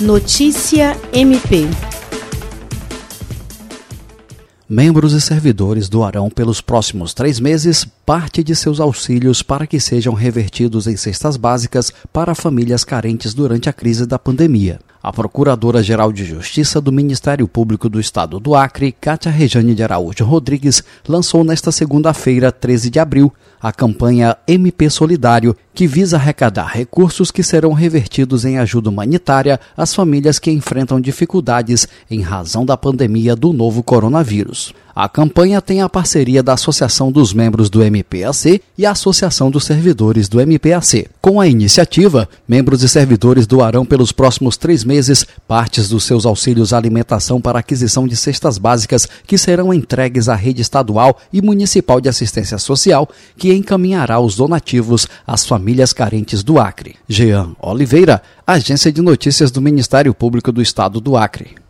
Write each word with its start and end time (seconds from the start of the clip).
Notícia 0.00 0.96
MP. 1.12 1.66
Membros 4.68 5.12
e 5.12 5.20
servidores 5.20 5.88
doarão 5.88 6.30
pelos 6.30 6.60
próximos 6.60 7.12
três 7.12 7.40
meses 7.40 7.84
parte 8.06 8.44
de 8.44 8.54
seus 8.54 8.78
auxílios 8.78 9.42
para 9.42 9.66
que 9.66 9.80
sejam 9.80 10.14
revertidos 10.14 10.86
em 10.86 10.96
cestas 10.96 11.36
básicas 11.36 11.92
para 12.12 12.32
famílias 12.36 12.84
carentes 12.84 13.34
durante 13.34 13.68
a 13.68 13.72
crise 13.72 14.06
da 14.06 14.20
pandemia. 14.20 14.78
A 15.00 15.12
Procuradora-Geral 15.12 16.12
de 16.12 16.24
Justiça 16.24 16.80
do 16.80 16.90
Ministério 16.90 17.46
Público 17.46 17.88
do 17.88 18.00
Estado 18.00 18.40
do 18.40 18.56
Acre, 18.56 18.90
Cátia 18.90 19.30
Rejane 19.30 19.74
de 19.74 19.82
Araújo 19.82 20.24
Rodrigues, 20.24 20.82
lançou 21.08 21.44
nesta 21.44 21.70
segunda-feira, 21.70 22.50
13 22.50 22.90
de 22.90 22.98
abril, 22.98 23.32
a 23.60 23.72
campanha 23.72 24.36
MP 24.46 24.90
Solidário, 24.90 25.56
que 25.72 25.86
visa 25.86 26.16
arrecadar 26.16 26.66
recursos 26.66 27.30
que 27.30 27.44
serão 27.44 27.72
revertidos 27.72 28.44
em 28.44 28.58
ajuda 28.58 28.90
humanitária 28.90 29.60
às 29.76 29.94
famílias 29.94 30.40
que 30.40 30.50
enfrentam 30.50 31.00
dificuldades 31.00 31.86
em 32.10 32.20
razão 32.20 32.66
da 32.66 32.76
pandemia 32.76 33.36
do 33.36 33.52
novo 33.52 33.84
coronavírus. 33.84 34.74
A 35.00 35.08
campanha 35.08 35.62
tem 35.62 35.80
a 35.80 35.88
parceria 35.88 36.42
da 36.42 36.54
Associação 36.54 37.12
dos 37.12 37.32
Membros 37.32 37.70
do 37.70 37.84
MPAC 37.84 38.60
e 38.76 38.84
a 38.84 38.90
Associação 38.90 39.48
dos 39.48 39.62
Servidores 39.62 40.28
do 40.28 40.40
MPAC. 40.40 41.06
Com 41.20 41.40
a 41.40 41.46
iniciativa, 41.46 42.28
membros 42.48 42.82
e 42.82 42.88
servidores 42.88 43.46
doarão 43.46 43.86
pelos 43.86 44.10
próximos 44.10 44.56
três 44.56 44.82
meses 44.82 45.24
partes 45.46 45.88
dos 45.88 46.02
seus 46.02 46.26
auxílios 46.26 46.72
alimentação 46.72 47.40
para 47.40 47.60
aquisição 47.60 48.08
de 48.08 48.16
cestas 48.16 48.58
básicas 48.58 49.06
que 49.24 49.38
serão 49.38 49.72
entregues 49.72 50.28
à 50.28 50.34
rede 50.34 50.62
estadual 50.62 51.16
e 51.32 51.40
municipal 51.40 52.00
de 52.00 52.08
assistência 52.08 52.58
social, 52.58 53.08
que 53.36 53.54
encaminhará 53.54 54.18
os 54.18 54.34
donativos 54.34 55.06
às 55.24 55.46
famílias 55.46 55.92
carentes 55.92 56.42
do 56.42 56.58
Acre. 56.58 56.96
Jean 57.08 57.54
Oliveira, 57.62 58.20
Agência 58.44 58.90
de 58.90 59.00
Notícias 59.00 59.52
do 59.52 59.62
Ministério 59.62 60.12
Público 60.12 60.50
do 60.50 60.60
Estado 60.60 61.00
do 61.00 61.16
Acre. 61.16 61.67